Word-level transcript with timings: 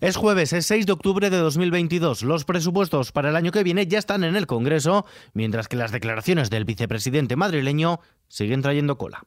Es 0.00 0.16
jueves, 0.16 0.54
es 0.54 0.64
6 0.64 0.86
de 0.86 0.92
octubre 0.92 1.28
de 1.28 1.36
2022. 1.36 2.22
Los 2.22 2.46
presupuestos 2.46 3.12
para 3.12 3.28
el 3.28 3.36
año 3.36 3.52
que 3.52 3.62
viene 3.62 3.86
ya 3.86 3.98
están 3.98 4.24
en 4.24 4.34
el 4.34 4.46
Congreso, 4.46 5.04
mientras 5.34 5.68
que 5.68 5.76
las 5.76 5.92
declaraciones 5.92 6.48
del 6.48 6.64
vicepresidente 6.64 7.36
madrileño 7.36 8.00
siguen 8.26 8.62
trayendo 8.62 8.96
cola. 8.96 9.22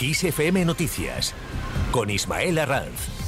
ISFM 0.00 0.64
Noticias 0.64 1.32
con 1.92 2.10
Ismael 2.10 2.58
Arranz. 2.58 3.23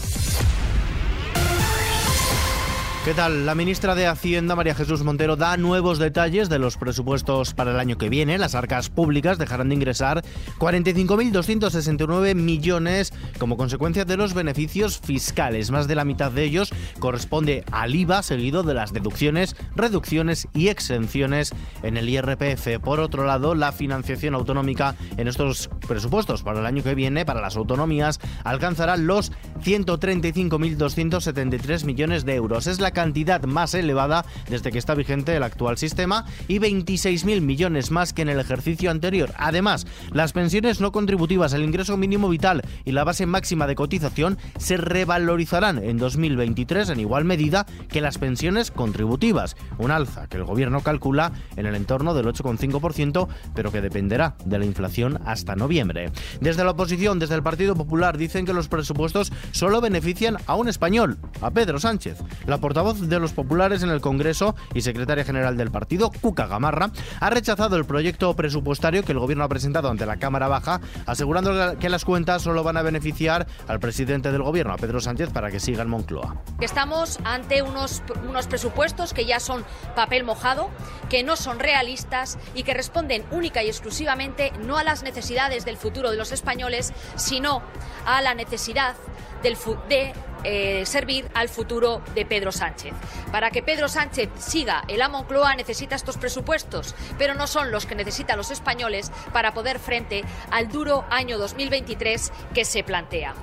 ¿Qué 3.06 3.14
tal? 3.14 3.46
La 3.46 3.54
ministra 3.54 3.94
de 3.94 4.08
Hacienda, 4.08 4.56
María 4.56 4.74
Jesús 4.74 5.04
Montero, 5.04 5.36
da 5.36 5.56
nuevos 5.56 6.00
detalles 6.00 6.48
de 6.48 6.58
los 6.58 6.76
presupuestos 6.76 7.54
para 7.54 7.70
el 7.70 7.78
año 7.78 7.98
que 7.98 8.08
viene. 8.08 8.36
Las 8.36 8.56
arcas 8.56 8.90
públicas 8.90 9.38
dejarán 9.38 9.68
de 9.68 9.76
ingresar 9.76 10.24
45.269 10.58 12.34
millones 12.34 13.12
como 13.38 13.56
consecuencia 13.56 14.04
de 14.04 14.16
los 14.16 14.34
beneficios 14.34 14.98
fiscales. 14.98 15.70
Más 15.70 15.86
de 15.86 15.94
la 15.94 16.04
mitad 16.04 16.32
de 16.32 16.42
ellos 16.42 16.74
corresponde 16.98 17.64
al 17.70 17.94
IVA, 17.94 18.24
seguido 18.24 18.64
de 18.64 18.74
las 18.74 18.92
deducciones, 18.92 19.54
reducciones 19.76 20.48
y 20.52 20.66
exenciones 20.66 21.54
en 21.84 21.96
el 21.96 22.08
IRPF. 22.08 22.80
Por 22.82 22.98
otro 22.98 23.24
lado, 23.24 23.54
la 23.54 23.70
financiación 23.70 24.34
autonómica 24.34 24.96
en 25.16 25.28
estos 25.28 25.70
presupuestos 25.86 26.42
para 26.42 26.58
el 26.58 26.66
año 26.66 26.82
que 26.82 26.96
viene, 26.96 27.24
para 27.24 27.40
las 27.40 27.54
autonomías, 27.54 28.18
alcanzará 28.42 28.96
los 28.96 29.30
135.273 29.62 31.84
millones 31.84 32.24
de 32.24 32.34
euros. 32.34 32.66
Es 32.66 32.80
la 32.80 32.95
cantidad 32.96 33.42
más 33.44 33.74
elevada 33.74 34.24
desde 34.48 34.72
que 34.72 34.78
está 34.78 34.94
vigente 34.94 35.36
el 35.36 35.42
actual 35.42 35.76
sistema 35.76 36.24
y 36.48 36.60
26.000 36.60 37.42
millones 37.42 37.90
más 37.90 38.14
que 38.14 38.22
en 38.22 38.30
el 38.30 38.40
ejercicio 38.40 38.90
anterior. 38.90 39.34
Además, 39.36 39.86
las 40.14 40.32
pensiones 40.32 40.80
no 40.80 40.92
contributivas, 40.92 41.52
el 41.52 41.62
ingreso 41.62 41.98
mínimo 41.98 42.30
vital 42.30 42.62
y 42.86 42.92
la 42.92 43.04
base 43.04 43.26
máxima 43.26 43.66
de 43.66 43.74
cotización 43.74 44.38
se 44.56 44.78
revalorizarán 44.78 45.76
en 45.84 45.98
2023 45.98 46.88
en 46.88 47.00
igual 47.00 47.26
medida 47.26 47.66
que 47.90 48.00
las 48.00 48.16
pensiones 48.16 48.70
contributivas, 48.70 49.56
un 49.76 49.90
alza 49.90 50.26
que 50.26 50.38
el 50.38 50.44
gobierno 50.44 50.80
calcula 50.80 51.32
en 51.56 51.66
el 51.66 51.74
entorno 51.74 52.14
del 52.14 52.24
8,5%, 52.24 53.28
pero 53.54 53.72
que 53.72 53.82
dependerá 53.82 54.36
de 54.46 54.58
la 54.58 54.64
inflación 54.64 55.20
hasta 55.26 55.54
noviembre. 55.54 56.12
Desde 56.40 56.64
la 56.64 56.70
oposición, 56.70 57.18
desde 57.18 57.34
el 57.34 57.42
Partido 57.42 57.74
Popular, 57.74 58.16
dicen 58.16 58.46
que 58.46 58.54
los 58.54 58.68
presupuestos 58.68 59.30
solo 59.50 59.82
benefician 59.82 60.38
a 60.46 60.54
un 60.54 60.68
español, 60.68 61.18
a 61.42 61.50
Pedro 61.50 61.78
Sánchez. 61.78 62.06
La 62.46 62.56
portavoz 62.58 62.85
voz 62.86 63.08
de 63.08 63.18
los 63.18 63.32
populares 63.32 63.82
en 63.82 63.90
el 63.90 64.00
Congreso 64.00 64.54
y 64.72 64.82
secretaria 64.82 65.24
general 65.24 65.56
del 65.56 65.72
partido, 65.72 66.12
Cuca 66.20 66.46
Gamarra, 66.46 66.92
ha 67.18 67.30
rechazado 67.30 67.74
el 67.74 67.84
proyecto 67.84 68.32
presupuestario 68.36 69.02
que 69.02 69.10
el 69.10 69.18
gobierno 69.18 69.42
ha 69.42 69.48
presentado 69.48 69.90
ante 69.90 70.06
la 70.06 70.18
Cámara 70.18 70.46
Baja, 70.46 70.80
asegurando 71.04 71.76
que 71.80 71.88
las 71.88 72.04
cuentas 72.04 72.42
solo 72.42 72.62
van 72.62 72.76
a 72.76 72.82
beneficiar 72.82 73.48
al 73.66 73.80
presidente 73.80 74.30
del 74.30 74.44
gobierno, 74.44 74.72
a 74.72 74.76
Pedro 74.76 75.00
Sánchez, 75.00 75.30
para 75.30 75.50
que 75.50 75.58
siga 75.58 75.82
en 75.82 75.88
Moncloa. 75.88 76.36
Estamos 76.60 77.18
ante 77.24 77.62
unos, 77.62 78.04
unos 78.28 78.46
presupuestos 78.46 79.12
que 79.12 79.26
ya 79.26 79.40
son 79.40 79.64
papel 79.96 80.22
mojado, 80.22 80.70
que 81.10 81.24
no 81.24 81.34
son 81.34 81.58
realistas 81.58 82.38
y 82.54 82.62
que 82.62 82.72
responden 82.72 83.24
única 83.32 83.64
y 83.64 83.66
exclusivamente 83.66 84.52
no 84.64 84.78
a 84.78 84.84
las 84.84 85.02
necesidades 85.02 85.64
del 85.64 85.76
futuro 85.76 86.12
de 86.12 86.16
los 86.16 86.30
españoles, 86.30 86.92
sino 87.16 87.62
a 88.06 88.22
la 88.22 88.34
necesidad 88.34 88.94
del, 89.42 89.56
de 89.88 90.12
eh, 90.44 90.86
servir 90.86 91.28
al 91.34 91.48
futuro 91.48 92.02
de 92.14 92.24
Pedro 92.24 92.52
Sánchez. 92.52 92.94
Para 93.32 93.50
que 93.50 93.62
Pedro 93.62 93.88
Sánchez 93.88 94.30
siga 94.38 94.84
el 94.88 95.02
Moncloa 95.10 95.54
necesita 95.56 95.94
estos 95.94 96.18
presupuestos, 96.18 96.94
pero 97.18 97.34
no 97.34 97.46
son 97.46 97.70
los 97.70 97.86
que 97.86 97.94
necesitan 97.94 98.36
los 98.36 98.50
españoles 98.50 99.10
para 99.32 99.54
poder 99.54 99.78
frente 99.78 100.24
al 100.50 100.68
duro 100.68 101.04
año 101.10 101.38
2023 101.38 102.32
que 102.54 102.64
se 102.64 102.84
plantea. 102.84 103.34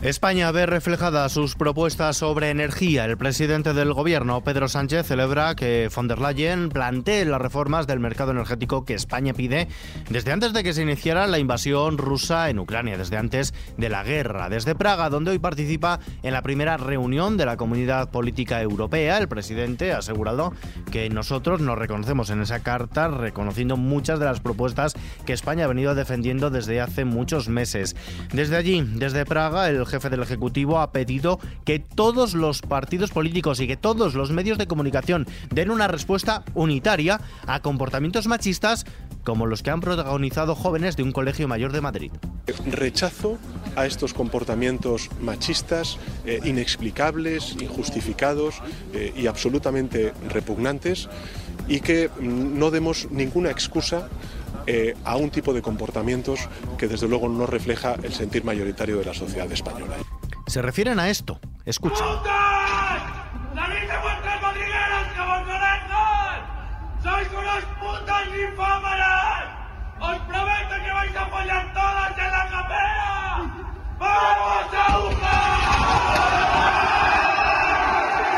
España 0.00 0.52
ve 0.52 0.64
reflejadas 0.64 1.32
sus 1.32 1.56
propuestas 1.56 2.16
sobre 2.16 2.50
energía. 2.50 3.04
El 3.04 3.18
presidente 3.18 3.74
del 3.74 3.92
gobierno, 3.92 4.44
Pedro 4.44 4.68
Sánchez, 4.68 5.08
celebra 5.08 5.56
que 5.56 5.90
von 5.92 6.06
der 6.06 6.20
Leyen 6.20 6.68
plantee 6.68 7.24
las 7.24 7.40
reformas 7.40 7.88
del 7.88 7.98
mercado 7.98 8.30
energético 8.30 8.84
que 8.84 8.94
España 8.94 9.34
pide 9.34 9.66
desde 10.08 10.30
antes 10.30 10.52
de 10.52 10.62
que 10.62 10.72
se 10.72 10.82
iniciara 10.82 11.26
la 11.26 11.40
invasión 11.40 11.98
rusa 11.98 12.48
en 12.48 12.60
Ucrania, 12.60 12.96
desde 12.96 13.16
antes 13.16 13.52
de 13.76 13.88
la 13.88 14.04
guerra. 14.04 14.48
Desde 14.48 14.76
Praga, 14.76 15.10
donde 15.10 15.32
hoy 15.32 15.40
participa 15.40 15.98
en 16.22 16.32
la 16.32 16.42
primera 16.42 16.76
reunión 16.76 17.36
de 17.36 17.46
la 17.46 17.56
Comunidad 17.56 18.12
Política 18.12 18.62
Europea, 18.62 19.18
el 19.18 19.26
presidente 19.26 19.92
ha 19.92 19.98
asegurado 19.98 20.52
que 20.92 21.10
nosotros 21.10 21.60
nos 21.60 21.76
reconocemos 21.76 22.30
en 22.30 22.40
esa 22.40 22.60
carta, 22.60 23.08
reconociendo 23.08 23.76
muchas 23.76 24.20
de 24.20 24.26
las 24.26 24.38
propuestas 24.38 24.94
que 25.26 25.32
España 25.32 25.64
ha 25.64 25.68
venido 25.68 25.96
defendiendo 25.96 26.50
desde 26.50 26.80
hace 26.80 27.04
muchos 27.04 27.48
meses. 27.48 27.96
Desde 28.32 28.54
allí, 28.54 28.80
desde 28.94 29.24
Praga, 29.24 29.68
el 29.68 29.87
jefe 29.88 30.10
del 30.10 30.22
Ejecutivo 30.22 30.80
ha 30.80 30.92
pedido 30.92 31.40
que 31.64 31.78
todos 31.78 32.34
los 32.34 32.62
partidos 32.62 33.10
políticos 33.10 33.60
y 33.60 33.66
que 33.66 33.76
todos 33.76 34.14
los 34.14 34.30
medios 34.30 34.58
de 34.58 34.66
comunicación 34.66 35.26
den 35.50 35.70
una 35.70 35.88
respuesta 35.88 36.44
unitaria 36.54 37.20
a 37.46 37.60
comportamientos 37.60 38.26
machistas 38.26 38.86
como 39.24 39.46
los 39.46 39.62
que 39.62 39.70
han 39.70 39.80
protagonizado 39.80 40.54
jóvenes 40.54 40.96
de 40.96 41.02
un 41.02 41.12
colegio 41.12 41.48
mayor 41.48 41.72
de 41.72 41.80
Madrid. 41.80 42.12
Rechazo 42.66 43.38
a 43.76 43.86
estos 43.86 44.14
comportamientos 44.14 45.10
machistas, 45.20 45.98
eh, 46.24 46.40
inexplicables, 46.44 47.56
injustificados 47.60 48.62
eh, 48.94 49.12
y 49.16 49.26
absolutamente 49.26 50.14
repugnantes 50.28 51.08
y 51.68 51.80
que 51.80 52.10
no 52.20 52.70
demos 52.70 53.08
ninguna 53.10 53.50
excusa 53.50 54.08
eh, 54.66 54.94
a 55.04 55.16
un 55.16 55.30
tipo 55.30 55.52
de 55.52 55.62
comportamientos 55.62 56.48
que 56.76 56.88
desde 56.88 57.08
luego 57.08 57.28
no 57.28 57.46
refleja 57.46 57.94
el 58.02 58.12
sentir 58.12 58.44
mayoritario 58.44 58.98
de 58.98 59.04
la 59.04 59.14
sociedad 59.14 59.50
española. 59.50 59.96
Se 60.46 60.62
refieren 60.62 60.98
a 60.98 61.08
esto. 61.08 61.40
Escucha. 61.64 62.04
¡Sois 67.02 67.28
unos 67.30 67.64
putos 67.78 68.26
infámaras! 68.34 69.44
¡Os 70.00 70.18
prometo 70.26 70.74
que 70.84 70.92
vais 70.92 71.16
a 71.16 71.22
apoyar 71.22 71.72
todas 71.72 72.18
en 72.18 72.30
la 72.30 72.48
capea! 72.50 73.38
¡Vamos 73.98 74.74
a 74.74 74.84
jugar! 74.94 75.58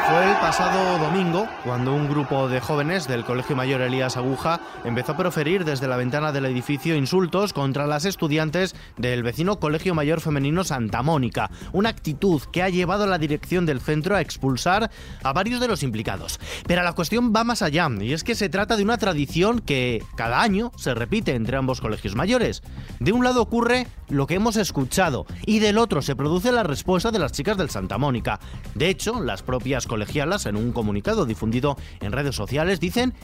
Fue 0.09 0.22
el 0.30 0.30
pasado 0.41 0.99
domingo 0.99 1.47
cuando 1.65 1.95
un 1.95 2.09
grupo 2.09 2.49
de 2.49 2.61
jóvenes 2.61 3.06
del 3.06 3.27
Colegio 3.27 3.55
Mayor 3.55 3.83
Elías 3.83 4.17
Aguja 4.17 4.61
empezó 4.84 5.12
a 5.12 5.17
proferir 5.17 5.67
desde 5.67 5.87
la 5.87 5.99
ventana 5.99 6.33
del 6.33 6.47
edificio 6.47 6.97
insultos 6.97 7.53
contra 7.53 7.87
las 7.87 8.06
estudiantes 8.06 8.75
del 8.97 9.23
vecino 9.23 9.61
Colegio 9.61 9.95
Mayor 9.95 10.23
Femenino 10.23 10.65
Santa 10.65 11.03
Mónica, 11.03 11.51
una 11.75 11.91
actitud 11.91 12.41
que 12.51 12.62
ha 12.62 12.71
llevado 12.71 13.05
a 13.05 13.06
la 13.06 13.19
dirección 13.19 13.67
del 13.67 13.83
centro 13.83 14.17
a 14.17 14.23
expulsar 14.23 14.91
a 15.23 15.33
varios 15.34 15.61
de 15.61 15.69
los 15.69 15.83
implicados. 15.83 16.41
Pero 16.67 16.83
la 16.83 16.95
cuestión 16.95 17.34
va 17.37 17.45
más 17.45 17.61
allá, 17.61 17.91
y 18.01 18.15
es 18.15 18.25
que 18.25 18.34
se 18.34 18.49
trata 18.49 18.78
de 18.78 18.83
una 18.83 18.97
tradición 18.97 19.61
que 19.61 20.03
cada 20.17 20.41
año 20.41 20.72
se 20.77 20.95
repite 20.95 21.34
entre 21.34 21.59
ambos 21.59 21.83
colegios 21.83 22.15
mayores. 22.15 22.62
De 22.99 23.12
un 23.12 23.25
lado 23.25 23.43
ocurre 23.43 23.87
lo 24.09 24.27
que 24.27 24.34
hemos 24.34 24.57
escuchado 24.57 25.27
y 25.47 25.61
del 25.61 25.78
otro 25.78 26.03
se 26.03 26.17
produce 26.17 26.53
la 26.53 26.62
respuesta 26.62 27.11
de 27.11 27.19
las 27.19 27.33
chicas 27.33 27.57
del 27.57 27.71
Santa 27.71 27.99
Mónica. 27.99 28.41
De 28.75 28.89
hecho, 28.89 29.21
las 29.21 29.43
propias 29.43 29.87
colegialas, 29.87 30.29
en 30.30 30.56
un 30.56 30.72
comunicado 30.72 31.26
difundido 31.26 31.76
en 32.00 32.12
redes 32.12 32.36
sociales, 32.36 32.78
dicen 32.78 33.14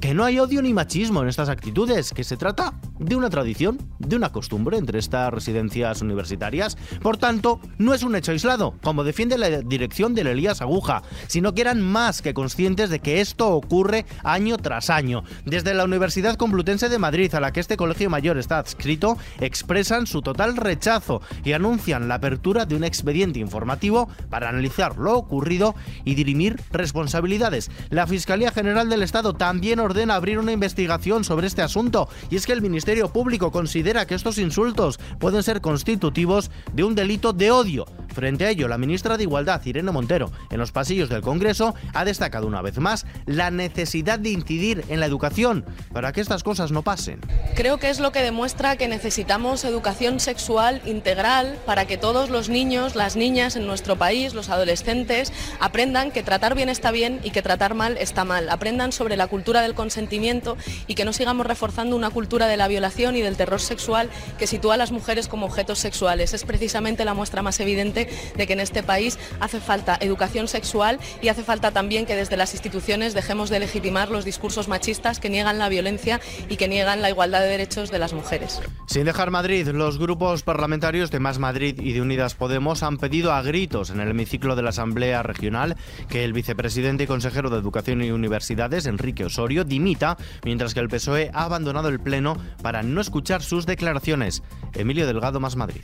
que 0.00 0.14
no 0.14 0.24
hay 0.24 0.38
odio 0.38 0.62
ni 0.62 0.72
machismo 0.72 1.22
en 1.22 1.28
estas 1.28 1.48
actitudes, 1.48 2.12
que 2.12 2.24
se 2.24 2.36
trata 2.36 2.74
de 2.98 3.16
una 3.16 3.30
tradición, 3.30 3.78
de 3.98 4.16
una 4.16 4.30
costumbre 4.30 4.76
entre 4.76 4.98
estas 4.98 5.32
residencias 5.32 6.02
universitarias. 6.02 6.76
Por 7.02 7.16
tanto, 7.16 7.60
no 7.78 7.94
es 7.94 8.02
un 8.02 8.14
hecho 8.14 8.32
aislado, 8.32 8.74
como 8.82 9.04
defiende 9.04 9.38
la 9.38 9.62
dirección 9.62 10.14
del 10.14 10.26
Elías 10.26 10.60
Aguja, 10.60 11.02
sino 11.28 11.54
que 11.54 11.62
eran 11.62 11.80
más 11.80 12.22
que 12.22 12.34
conscientes 12.34 12.90
de 12.90 13.00
que 13.00 13.20
esto 13.20 13.48
ocurre 13.48 14.06
año 14.22 14.58
tras 14.58 14.90
año. 14.90 15.24
Desde 15.44 15.74
la 15.74 15.84
Universidad 15.84 16.36
Complutense 16.36 16.88
de 16.88 16.98
Madrid, 16.98 17.34
a 17.34 17.40
la 17.40 17.52
que 17.52 17.60
este 17.60 17.76
colegio 17.76 18.10
mayor 18.10 18.38
está 18.38 18.58
adscrito, 18.58 19.16
expresan 19.40 20.06
su 20.06 20.22
total 20.22 20.56
rechazo 20.56 21.22
y 21.44 21.52
anuncian 21.52 22.08
la 22.08 22.16
apertura 22.16 22.66
de 22.66 22.76
un 22.76 22.84
expediente 22.84 23.38
informativo 23.38 24.08
para 24.30 24.48
analizar 24.48 24.98
lo 24.98 25.16
ocurrido 25.16 25.74
y 26.04 26.14
dirimir 26.14 26.60
responsabilidades. 26.70 27.70
La 27.90 28.06
Fiscalía 28.06 28.52
General 28.52 28.88
del 28.88 29.02
Estado 29.02 29.32
también 29.32 29.80
ordena 29.86 30.14
abrir 30.14 30.38
una 30.38 30.52
investigación 30.52 31.24
sobre 31.24 31.46
este 31.46 31.62
asunto 31.62 32.08
y 32.30 32.36
es 32.36 32.46
que 32.46 32.52
el 32.52 32.62
Ministerio 32.62 33.08
Público 33.12 33.50
considera 33.50 34.06
que 34.06 34.14
estos 34.14 34.38
insultos 34.38 34.98
pueden 35.18 35.42
ser 35.42 35.60
constitutivos 35.60 36.50
de 36.72 36.84
un 36.84 36.94
delito 36.94 37.32
de 37.32 37.50
odio. 37.50 37.86
Frente 38.16 38.46
a 38.46 38.48
ello, 38.48 38.66
la 38.66 38.78
ministra 38.78 39.18
de 39.18 39.24
Igualdad, 39.24 39.60
Irene 39.66 39.92
Montero, 39.92 40.32
en 40.48 40.58
los 40.58 40.72
pasillos 40.72 41.10
del 41.10 41.20
Congreso, 41.20 41.74
ha 41.92 42.06
destacado 42.06 42.46
una 42.46 42.62
vez 42.62 42.78
más 42.78 43.04
la 43.26 43.50
necesidad 43.50 44.18
de 44.18 44.30
incidir 44.30 44.86
en 44.88 45.00
la 45.00 45.06
educación 45.06 45.66
para 45.92 46.14
que 46.14 46.22
estas 46.22 46.42
cosas 46.42 46.72
no 46.72 46.80
pasen. 46.80 47.20
Creo 47.56 47.76
que 47.76 47.90
es 47.90 48.00
lo 48.00 48.12
que 48.12 48.22
demuestra 48.22 48.76
que 48.76 48.88
necesitamos 48.88 49.66
educación 49.66 50.18
sexual 50.18 50.80
integral 50.86 51.58
para 51.66 51.84
que 51.84 51.98
todos 51.98 52.30
los 52.30 52.48
niños, 52.48 52.96
las 52.96 53.16
niñas 53.16 53.54
en 53.54 53.66
nuestro 53.66 53.96
país, 53.96 54.32
los 54.32 54.48
adolescentes, 54.48 55.30
aprendan 55.60 56.10
que 56.10 56.22
tratar 56.22 56.54
bien 56.54 56.70
está 56.70 56.92
bien 56.92 57.20
y 57.22 57.32
que 57.32 57.42
tratar 57.42 57.74
mal 57.74 57.98
está 57.98 58.24
mal. 58.24 58.48
Aprendan 58.48 58.92
sobre 58.92 59.18
la 59.18 59.26
cultura 59.26 59.60
del 59.60 59.74
consentimiento 59.74 60.56
y 60.86 60.94
que 60.94 61.04
no 61.04 61.12
sigamos 61.12 61.44
reforzando 61.44 61.94
una 61.94 62.08
cultura 62.08 62.46
de 62.46 62.56
la 62.56 62.66
violación 62.66 63.14
y 63.14 63.20
del 63.20 63.36
terror 63.36 63.60
sexual 63.60 64.08
que 64.38 64.46
sitúa 64.46 64.72
a 64.72 64.78
las 64.78 64.90
mujeres 64.90 65.28
como 65.28 65.44
objetos 65.44 65.80
sexuales. 65.80 66.32
Es 66.32 66.44
precisamente 66.44 67.04
la 67.04 67.12
muestra 67.12 67.42
más 67.42 67.60
evidente 67.60 68.05
de 68.36 68.46
que 68.46 68.52
en 68.52 68.60
este 68.60 68.82
país 68.82 69.18
hace 69.40 69.60
falta 69.60 69.98
educación 70.00 70.48
sexual 70.48 70.98
y 71.22 71.28
hace 71.28 71.42
falta 71.42 71.70
también 71.70 72.06
que 72.06 72.16
desde 72.16 72.36
las 72.36 72.52
instituciones 72.54 73.14
dejemos 73.14 73.50
de 73.50 73.60
legitimar 73.60 74.10
los 74.10 74.24
discursos 74.24 74.68
machistas 74.68 75.20
que 75.20 75.30
niegan 75.30 75.58
la 75.58 75.68
violencia 75.68 76.20
y 76.48 76.56
que 76.56 76.68
niegan 76.68 77.02
la 77.02 77.10
igualdad 77.10 77.40
de 77.40 77.48
derechos 77.48 77.90
de 77.90 77.98
las 77.98 78.12
mujeres. 78.12 78.60
Sin 78.86 79.04
dejar 79.04 79.30
Madrid, 79.30 79.68
los 79.68 79.98
grupos 79.98 80.42
parlamentarios 80.42 81.10
de 81.10 81.20
Más 81.20 81.38
Madrid 81.38 81.80
y 81.80 81.92
de 81.92 82.00
Unidas 82.00 82.34
Podemos 82.34 82.82
han 82.82 82.98
pedido 82.98 83.32
a 83.32 83.42
gritos 83.42 83.90
en 83.90 84.00
el 84.00 84.10
hemiciclo 84.10 84.56
de 84.56 84.62
la 84.62 84.70
Asamblea 84.70 85.22
Regional 85.22 85.76
que 86.08 86.24
el 86.24 86.32
vicepresidente 86.32 87.04
y 87.04 87.06
consejero 87.06 87.50
de 87.50 87.58
Educación 87.58 88.02
y 88.02 88.10
Universidades, 88.10 88.86
Enrique 88.86 89.24
Osorio, 89.24 89.64
dimita, 89.64 90.16
mientras 90.44 90.74
que 90.74 90.80
el 90.80 90.88
PSOE 90.88 91.30
ha 91.32 91.44
abandonado 91.44 91.88
el 91.88 92.00
Pleno 92.00 92.36
para 92.62 92.82
no 92.82 93.00
escuchar 93.00 93.42
sus 93.42 93.66
declaraciones. 93.66 94.42
Emilio 94.74 95.06
Delgado, 95.06 95.40
Más 95.40 95.56
Madrid. 95.56 95.82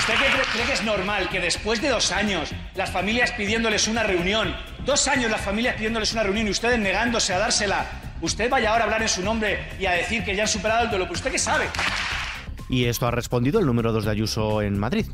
¿Usted 0.00 0.14
cree, 0.14 0.64
que 0.64 0.72
es 0.72 0.82
normal 0.82 1.28
que 1.28 1.40
después 1.40 1.82
de 1.82 1.90
dos 1.90 2.10
años 2.10 2.52
las 2.74 2.90
familias 2.90 3.32
pidiéndoles 3.32 3.86
una 3.86 4.02
reunión, 4.02 4.56
dos 4.86 5.06
años 5.08 5.30
las 5.30 5.42
familias 5.42 5.76
pidiéndoles 5.76 6.14
una 6.14 6.22
reunión 6.22 6.46
y 6.46 6.50
ustedes 6.50 6.78
negándose 6.78 7.34
a 7.34 7.38
dársela, 7.38 7.86
usted 8.22 8.48
vaya 8.48 8.70
ahora 8.70 8.84
a 8.84 8.86
hablar 8.86 9.02
en 9.02 9.10
su 9.10 9.22
nombre 9.22 9.68
y 9.78 9.84
a 9.84 9.92
decir 9.92 10.24
que 10.24 10.34
ya 10.34 10.44
han 10.44 10.48
superado 10.48 10.84
el 10.84 10.90
dolor? 10.90 11.06
¿Pero 11.06 11.18
usted 11.18 11.30
qué 11.30 11.38
sabe? 11.38 11.66
Y 12.70 12.86
esto 12.86 13.06
ha 13.06 13.10
respondido 13.10 13.60
el 13.60 13.66
número 13.66 13.92
2 13.92 14.06
de 14.06 14.10
Ayuso 14.10 14.62
en 14.62 14.78
Madrid. 14.78 15.04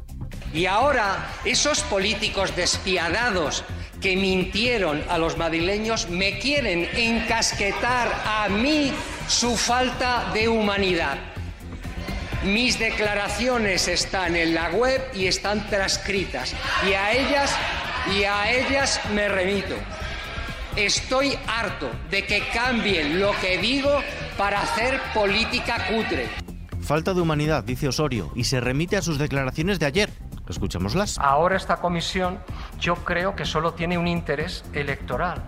Y 0.55 0.67
ahora 0.67 1.33
esos 1.45 1.81
políticos 1.81 2.55
despiadados 2.55 3.65
que 4.01 4.15
mintieron 4.15 5.03
a 5.09 5.19
los 5.19 5.37
madrileños 5.37 6.09
me 6.11 6.39
quieren 6.39 6.89
encasquetar 6.95 8.23
a 8.25 8.49
mí 8.49 8.93
su 9.27 9.57
falta 9.57 10.31
de 10.33 10.47
humanidad. 10.49 11.19
Mis 12.47 12.79
declaraciones 12.79 13.89
están 13.89 14.37
en 14.37 14.55
la 14.55 14.71
web 14.71 15.03
y 15.13 15.27
están 15.27 15.67
transcritas 15.67 16.55
y 16.89 16.93
a 16.93 17.11
ellas 17.11 17.53
y 18.17 18.23
a 18.23 18.53
ellas 18.53 19.01
me 19.13 19.29
remito. 19.29 19.75
Estoy 20.77 21.37
harto 21.49 21.91
de 22.09 22.25
que 22.25 22.45
cambien 22.55 23.19
lo 23.19 23.33
que 23.41 23.59
digo 23.59 23.99
para 24.39 24.63
hacer 24.63 25.01
política 25.13 25.89
cutre. 25.89 26.29
Falta 26.83 27.15
de 27.15 27.21
humanidad, 27.21 27.65
dice 27.65 27.89
Osorio, 27.89 28.31
y 28.37 28.45
se 28.45 28.61
remite 28.61 28.97
a 28.97 29.03
sus 29.03 29.19
declaraciones 29.19 29.81
de 29.81 29.87
ayer. 29.87 30.11
Escuchémoslas. 30.49 31.19
Ahora 31.19 31.57
esta 31.57 31.79
comisión 31.79 32.39
yo 32.79 32.95
creo 32.95 33.35
que 33.35 33.45
solo 33.45 33.75
tiene 33.75 33.99
un 33.99 34.07
interés 34.07 34.65
electoral 34.73 35.43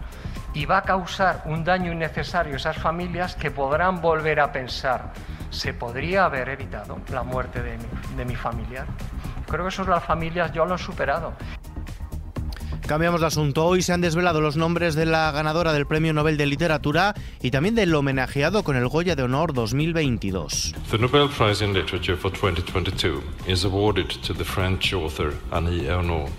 y 0.53 0.65
va 0.65 0.79
a 0.79 0.83
causar 0.83 1.45
un 1.47 1.63
daño 1.63 1.93
innecesario 1.93 2.55
a 2.55 2.57
esas 2.57 2.79
familias 2.79 3.37
que 3.37 3.53
podrán 3.53 4.01
volver 4.01 4.41
a 4.41 4.51
pensar, 4.51 5.13
¿se 5.51 5.75
podría 5.75 6.25
haber 6.25 6.49
evitado 6.49 6.99
la 7.11 7.23
muerte 7.23 7.63
de 7.63 7.77
mi, 7.79 8.17
de 8.17 8.25
mi 8.25 8.37
familiar? 8.37 8.87
Creo 9.49 9.65
que 9.65 9.69
eso 9.69 9.85
las 9.85 10.05
familias 10.05 10.53
ya 10.53 10.65
lo 10.65 10.73
han 10.73 10.79
superado. 10.79 11.35
Cambiamos 12.89 13.21
de 13.21 13.27
asunto. 13.27 13.67
Hoy 13.67 13.83
se 13.83 13.93
han 13.93 14.01
desvelado 14.01 14.41
los 14.41 14.57
nombres 14.57 14.95
de 14.95 15.05
la 15.05 15.31
ganadora 15.31 15.75
del 15.75 15.87
Premio 15.87 16.15
Nobel 16.15 16.39
de 16.39 16.47
Literatura 16.47 17.15
y 17.43 17.51
también 17.51 17.75
del 17.75 17.95
homenajeado 17.95 18.63
con 18.63 18.77
el 18.77 18.89
Goya 18.89 19.15
de 19.15 19.25
Honor 19.25 19.53
2022. 19.53 20.75
The 20.91 20.97
Nobel 20.97 21.29
Prize 21.29 21.63
in 21.63 21.75
Literature 21.75 22.17
for 22.17 22.33
2022 22.33 23.23
is 23.47 23.67
awarded 23.67 24.09
to 24.27 24.33
the 24.33 24.43
French 24.43 24.95
author 24.95 25.35
Annie 25.53 25.87
Ernaux. 25.87 26.31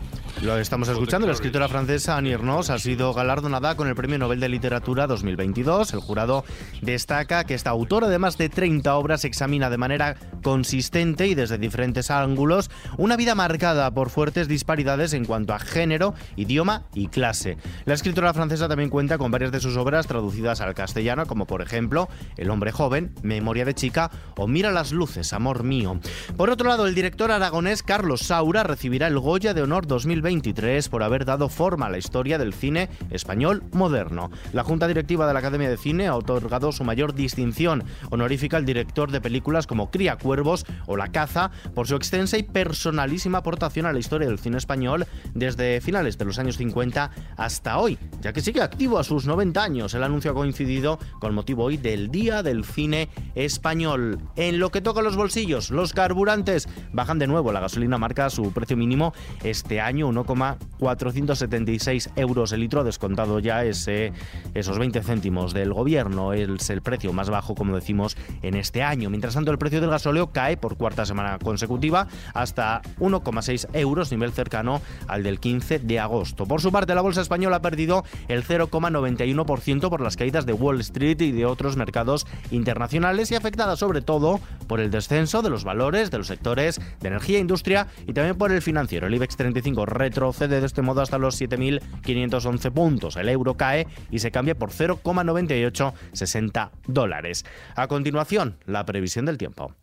Lo 0.42 0.58
estamos 0.58 0.88
escuchando. 0.88 1.28
La 1.28 1.34
escritora 1.34 1.68
francesa 1.68 2.16
Annie 2.16 2.32
Ernaux 2.32 2.70
ha 2.70 2.80
sido 2.80 3.14
galardonada 3.14 3.76
con 3.76 3.90
el 3.90 3.96
Premio 3.96 4.18
Nobel 4.18 4.40
de 4.40 4.48
Literatura 4.48 5.06
2022. 5.06 5.94
El 5.94 6.00
jurado 6.00 6.46
destaca 6.82 7.44
que 7.44 7.56
esta 7.56 7.72
autora 7.72 8.08
de 8.08 8.20
más 8.20 8.38
de 8.38 8.48
30 8.48 8.96
obras 8.96 9.26
examina 9.26 9.70
de 9.70 9.78
manera 9.78 10.16
consistente 10.42 11.28
y 11.28 11.36
desde 11.36 11.58
diferentes 11.58 12.10
ángulos 12.10 12.72
una 12.98 13.18
vida 13.18 13.36
marcada 13.36 13.92
por 13.92 14.10
fuertes 14.10 14.48
disparidades 14.48 15.12
en 15.12 15.26
cuanto 15.26 15.54
a 15.54 15.60
género, 15.60 16.14
idioma 16.38 16.84
y 16.94 17.10
clase. 17.10 17.58
La 17.84 17.94
escritora 17.94 18.34
francesa 18.34 18.70
también 18.70 18.90
cuenta 18.90 19.18
con 19.18 19.32
varias 19.32 19.52
de 19.52 19.60
sus 19.60 19.76
obras 19.76 20.08
traducidas 20.08 20.62
al 20.62 20.74
castellano, 20.74 21.26
como 21.26 21.48
por 21.48 21.62
ejemplo 21.62 22.08
El 22.38 22.50
hombre 22.50 22.72
joven, 22.72 23.14
Memoria 23.24 23.66
de 23.66 23.74
chica 23.74 24.10
o 24.38 24.48
Mira 24.48 24.72
las 24.72 24.94
luces, 24.94 25.34
amor 25.34 25.64
mío. 25.64 26.00
Por 26.38 26.50
otro 26.50 26.70
lado, 26.70 26.88
el 26.88 26.96
director 26.96 27.30
aragonés 27.30 27.84
Carlos 27.84 28.22
Saura 28.22 28.64
recibirá 28.64 29.08
el 29.08 29.20
Goya 29.20 29.54
de 29.54 29.64
Honor 29.64 29.86
2022 30.30 30.90
por 30.90 31.02
haber 31.02 31.26
dado 31.26 31.50
forma 31.50 31.88
a 31.88 31.90
la 31.90 31.98
historia 31.98 32.38
del 32.38 32.54
cine 32.54 32.90
español 33.10 33.64
moderno. 33.72 34.30
La 34.54 34.64
Junta 34.64 34.88
Directiva 34.88 35.26
de 35.26 35.34
la 35.34 35.40
Academia 35.40 35.70
de 35.70 35.78
Cine 35.78 36.08
ha 36.08 36.16
otorgado 36.16 36.72
su 36.72 36.84
mayor 36.84 37.16
distinción 37.16 37.84
honorífica 38.12 38.58
al 38.58 38.66
director 38.66 39.12
de 39.12 39.22
películas 39.22 39.66
como 39.66 39.90
Cría 39.90 40.18
Cuervos 40.18 40.66
o 40.86 40.98
La 40.98 41.12
Caza 41.12 41.50
por 41.74 41.88
su 41.88 41.96
extensa 41.96 42.38
y 42.38 42.44
personalísima 42.44 43.40
aportación 43.40 43.88
a 43.88 43.94
la 43.94 44.00
historia 44.00 44.28
del 44.28 44.38
cine 44.40 44.58
español 44.58 45.08
desde 45.34 45.82
finales 45.82 46.18
de 46.18 46.26
los 46.26 46.38
años 46.38 46.58
50 46.58 47.10
hasta 47.36 47.80
hoy, 47.80 47.98
ya 48.22 48.32
que 48.32 48.42
sigue 48.42 48.62
activo 48.62 49.00
a 49.00 49.04
sus 49.04 49.26
90 49.26 49.64
años. 49.64 49.94
El 49.96 50.04
anuncio 50.04 50.32
ha 50.32 50.36
coincidido 50.36 51.00
con 51.20 51.34
motivo 51.34 51.64
hoy 51.64 51.78
del 51.78 52.12
Día 52.12 52.44
del 52.44 52.66
Cine 52.66 53.10
Español. 53.34 54.20
En 54.36 54.60
lo 54.60 54.70
que 54.70 54.82
toca 54.82 55.02
los 55.02 55.16
bolsillos, 55.16 55.72
los 55.72 55.94
carburantes 55.94 56.68
bajan 56.94 57.18
de 57.18 57.28
nuevo. 57.28 57.52
La 57.52 57.62
gasolina 57.62 57.98
marca 57.98 58.30
su 58.30 58.52
precio 58.52 58.78
mínimo 58.78 59.14
este 59.44 59.82
año, 59.82 60.08
1,476 60.24 62.12
euros 62.16 62.52
el 62.52 62.62
litro, 62.62 62.84
descontado 62.84 63.40
ya 63.40 63.64
ese, 63.64 64.14
esos 64.54 64.78
20 64.78 65.02
céntimos 65.04 65.54
del 65.54 65.74
gobierno. 65.74 66.34
Es 66.34 66.70
el 66.70 66.82
precio 66.82 67.14
más 67.14 67.30
bajo, 67.30 67.56
como 67.56 67.76
decimos, 67.76 68.18
en 68.42 68.56
este 68.56 68.84
año. 68.84 69.10
Mientras 69.10 69.34
tanto, 69.34 69.52
el 69.52 69.58
precio 69.58 69.82
del 69.82 69.90
gasóleo 69.90 70.32
cae 70.32 70.58
por 70.58 70.78
cuarta 70.78 71.06
semana 71.06 71.40
consecutiva 71.40 72.08
hasta 72.34 72.82
1,6 73.00 73.68
euros, 73.74 74.12
nivel 74.12 74.32
cercano 74.32 74.82
al 75.08 75.24
del 75.24 75.40
15 75.40 75.80
de 75.80 76.00
agosto. 76.00 76.46
Por 76.46 76.62
su 76.62 76.72
parte, 76.72 76.96
la 76.96 77.02
bolsa 77.02 77.22
española 77.22 77.58
ha 77.58 77.62
perdido 77.62 78.04
el 78.28 78.44
0,91% 78.44 79.90
por 79.90 80.02
las 80.02 80.18
caídas 80.18 80.46
de 80.46 80.54
Wall 80.54 80.80
Street 80.82 81.22
y 81.22 81.32
de 81.32 81.46
otros 81.46 81.78
mercados 81.78 82.28
internacionales 82.52 83.32
y 83.32 83.36
afectada 83.36 83.76
sobre 83.76 84.02
todo 84.02 84.40
por 84.68 84.80
el 84.80 84.92
descenso 84.92 85.42
de 85.42 85.50
los 85.50 85.64
valores 85.64 86.12
de 86.12 86.18
los 86.18 86.28
sectores 86.28 86.80
de 87.00 87.08
energía 87.08 87.38
e 87.38 87.42
industria 87.42 87.88
y 88.08 88.14
también 88.14 88.38
por 88.38 88.52
el 88.52 88.62
financiero. 88.62 89.08
El 89.08 89.16
IBEX 89.16 89.38
35 89.38 89.86
retrocede 90.10 90.60
de 90.60 90.66
este 90.66 90.82
modo 90.82 91.02
hasta 91.02 91.18
los 91.18 91.40
7.511 91.40 92.72
puntos. 92.72 93.16
El 93.16 93.30
euro 93.30 93.56
cae 93.56 93.88
y 94.10 94.20
se 94.20 94.32
cambia 94.32 94.56
por 94.56 94.72
0,9860 94.72 96.72
dólares. 96.88 97.46
A 97.76 97.88
continuación, 97.88 98.58
la 98.66 98.86
previsión 98.86 99.26
del 99.26 99.38
tiempo. 99.38 99.76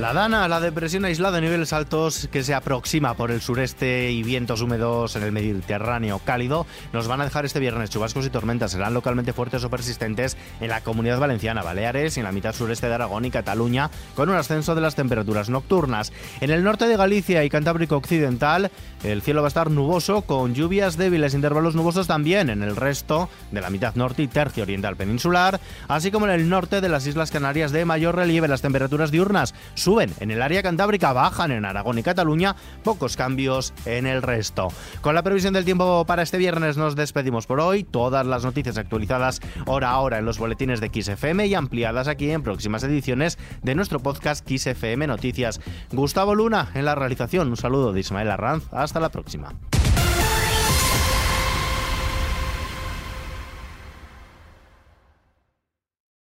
La 0.00 0.14
Dana, 0.14 0.48
la 0.48 0.60
depresión 0.60 1.04
aislada 1.04 1.36
de 1.36 1.42
niveles 1.42 1.74
altos 1.74 2.26
que 2.32 2.42
se 2.42 2.54
aproxima 2.54 3.12
por 3.12 3.30
el 3.30 3.42
sureste 3.42 4.10
y 4.10 4.22
vientos 4.22 4.62
húmedos 4.62 5.14
en 5.14 5.24
el 5.24 5.30
Mediterráneo 5.30 6.22
cálido, 6.24 6.66
nos 6.94 7.06
van 7.06 7.20
a 7.20 7.24
dejar 7.24 7.44
este 7.44 7.60
viernes 7.60 7.90
chubascos 7.90 8.24
y 8.24 8.30
tormentas. 8.30 8.70
Serán 8.70 8.94
localmente 8.94 9.34
fuertes 9.34 9.62
o 9.62 9.68
persistentes 9.68 10.38
en 10.62 10.70
la 10.70 10.80
comunidad 10.80 11.20
valenciana, 11.20 11.62
Baleares 11.62 12.16
y 12.16 12.20
en 12.20 12.24
la 12.24 12.32
mitad 12.32 12.54
sureste 12.54 12.88
de 12.88 12.94
Aragón 12.94 13.26
y 13.26 13.30
Cataluña, 13.30 13.90
con 14.14 14.30
un 14.30 14.36
ascenso 14.36 14.74
de 14.74 14.80
las 14.80 14.94
temperaturas 14.94 15.50
nocturnas. 15.50 16.14
En 16.40 16.48
el 16.48 16.64
norte 16.64 16.88
de 16.88 16.96
Galicia 16.96 17.44
y 17.44 17.50
Cantábrico 17.50 17.96
Occidental, 17.96 18.70
el 19.04 19.20
cielo 19.20 19.42
va 19.42 19.48
a 19.48 19.52
estar 19.52 19.70
nuboso 19.70 20.22
con 20.22 20.54
lluvias 20.54 20.96
débiles, 20.96 21.34
intervalos 21.34 21.74
nubosos 21.74 22.06
también 22.06 22.48
en 22.48 22.62
el 22.62 22.74
resto 22.74 23.28
de 23.50 23.60
la 23.60 23.68
mitad 23.68 23.94
norte 23.96 24.22
y 24.22 24.28
tercio 24.28 24.62
oriental 24.62 24.96
peninsular, 24.96 25.60
así 25.88 26.10
como 26.10 26.24
en 26.26 26.32
el 26.32 26.48
norte 26.48 26.80
de 26.80 26.88
las 26.88 27.06
Islas 27.06 27.30
Canarias 27.30 27.70
de 27.70 27.84
mayor 27.84 28.16
relieve. 28.16 28.48
Las 28.48 28.62
temperaturas 28.62 29.10
diurnas 29.10 29.52
suben 29.90 30.12
en 30.20 30.30
el 30.30 30.40
área 30.40 30.62
cantábrica, 30.62 31.12
bajan 31.12 31.50
en 31.50 31.64
Aragón 31.64 31.98
y 31.98 32.04
Cataluña, 32.04 32.54
pocos 32.84 33.16
cambios 33.16 33.74
en 33.86 34.06
el 34.06 34.22
resto. 34.22 34.68
Con 35.00 35.16
la 35.16 35.24
previsión 35.24 35.52
del 35.52 35.64
tiempo 35.64 36.04
para 36.04 36.22
este 36.22 36.38
viernes 36.38 36.76
nos 36.76 36.94
despedimos 36.94 37.48
por 37.48 37.58
hoy. 37.58 37.82
Todas 37.82 38.24
las 38.24 38.44
noticias 38.44 38.78
actualizadas 38.78 39.40
hora 39.66 39.90
a 39.90 39.98
hora 39.98 40.18
en 40.18 40.26
los 40.26 40.38
boletines 40.38 40.80
de 40.80 40.92
XFM 40.94 41.44
y 41.48 41.54
ampliadas 41.54 42.06
aquí 42.06 42.30
en 42.30 42.44
próximas 42.44 42.84
ediciones 42.84 43.36
de 43.64 43.74
nuestro 43.74 43.98
podcast 43.98 44.48
XFM 44.48 45.08
Noticias. 45.08 45.60
Gustavo 45.90 46.36
Luna 46.36 46.68
en 46.74 46.84
la 46.84 46.94
realización. 46.94 47.48
Un 47.48 47.56
saludo 47.56 47.92
de 47.92 47.98
Ismael 47.98 48.30
Arranz. 48.30 48.72
Hasta 48.72 49.00
la 49.00 49.08
próxima. 49.08 49.54